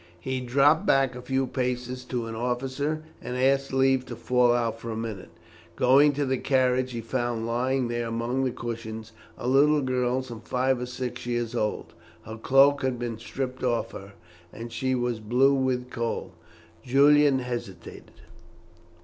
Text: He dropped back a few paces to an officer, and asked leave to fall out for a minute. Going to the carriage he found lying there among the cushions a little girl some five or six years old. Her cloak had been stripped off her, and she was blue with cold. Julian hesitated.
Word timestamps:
He 0.19 0.41
dropped 0.41 0.87
back 0.87 1.13
a 1.13 1.21
few 1.21 1.45
paces 1.45 2.03
to 2.05 2.25
an 2.25 2.33
officer, 2.33 3.03
and 3.21 3.37
asked 3.37 3.71
leave 3.71 4.03
to 4.07 4.15
fall 4.15 4.51
out 4.51 4.79
for 4.79 4.89
a 4.89 4.95
minute. 4.97 5.29
Going 5.75 6.11
to 6.13 6.25
the 6.25 6.39
carriage 6.39 6.93
he 6.93 7.01
found 7.01 7.45
lying 7.45 7.87
there 7.87 8.07
among 8.07 8.43
the 8.43 8.49
cushions 8.49 9.11
a 9.37 9.47
little 9.47 9.83
girl 9.83 10.23
some 10.23 10.41
five 10.41 10.79
or 10.79 10.87
six 10.87 11.27
years 11.27 11.53
old. 11.53 11.93
Her 12.23 12.37
cloak 12.37 12.81
had 12.81 12.97
been 12.97 13.19
stripped 13.19 13.63
off 13.63 13.91
her, 13.91 14.13
and 14.51 14.71
she 14.73 14.95
was 14.95 15.19
blue 15.19 15.53
with 15.53 15.91
cold. 15.91 16.31
Julian 16.81 17.37
hesitated. 17.37 18.09